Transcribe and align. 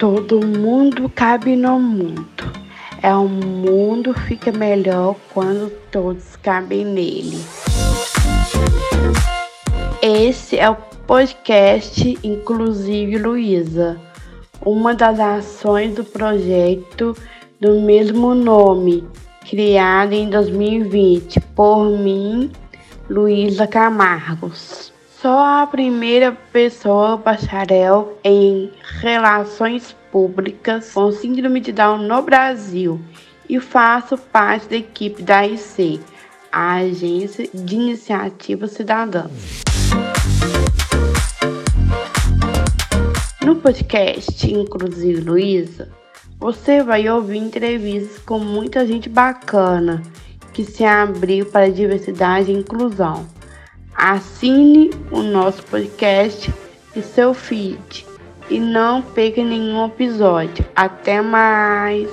Todo 0.00 0.40
mundo 0.40 1.10
cabe 1.14 1.54
no 1.54 1.78
mundo. 1.78 2.50
É 3.02 3.14
o 3.14 3.28
mundo 3.28 4.14
fica 4.14 4.50
melhor 4.50 5.14
quando 5.34 5.70
todos 5.92 6.36
cabem 6.36 6.86
nele. 6.86 7.38
Esse 10.00 10.58
é 10.58 10.70
o 10.70 10.76
podcast 11.06 12.18
Inclusive 12.24 13.18
Luísa, 13.18 14.00
uma 14.64 14.94
das 14.94 15.20
ações 15.20 15.94
do 15.94 16.02
projeto 16.02 17.14
do 17.60 17.82
mesmo 17.82 18.34
nome, 18.34 19.06
criado 19.46 20.14
em 20.14 20.30
2020 20.30 21.40
por 21.54 21.90
mim, 21.90 22.50
Luísa 23.06 23.66
Camargos. 23.66 24.94
Sou 25.20 25.38
a 25.38 25.66
primeira 25.66 26.32
pessoa 26.32 27.18
bacharel 27.18 28.18
em 28.24 28.72
Relações 29.02 29.94
Públicas 30.10 30.94
com 30.94 31.12
Síndrome 31.12 31.60
de 31.60 31.72
Down 31.72 31.98
no 31.98 32.22
Brasil 32.22 32.98
e 33.46 33.60
faço 33.60 34.16
parte 34.16 34.70
da 34.70 34.76
equipe 34.76 35.22
da 35.22 35.46
IC, 35.46 36.00
a 36.50 36.76
Agência 36.76 37.46
de 37.52 37.74
Iniciativa 37.74 38.66
Cidadã. 38.66 39.26
No 43.44 43.56
podcast 43.56 44.50
Inclusive 44.50 45.20
Luísa, 45.20 45.90
você 46.38 46.82
vai 46.82 47.06
ouvir 47.10 47.36
entrevistas 47.36 48.18
com 48.20 48.38
muita 48.38 48.86
gente 48.86 49.10
bacana 49.10 50.02
que 50.54 50.64
se 50.64 50.82
abriu 50.82 51.44
para 51.44 51.70
diversidade 51.70 52.50
e 52.50 52.56
inclusão. 52.56 53.28
Assine 54.02 54.88
o 55.10 55.20
nosso 55.20 55.62
podcast 55.64 56.50
e 56.96 57.02
seu 57.02 57.34
feed 57.34 58.06
e 58.48 58.58
não 58.58 59.02
perca 59.02 59.44
nenhum 59.44 59.84
episódio. 59.84 60.64
Até 60.74 61.20
mais! 61.20 62.08